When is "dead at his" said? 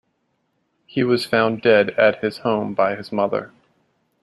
1.61-2.39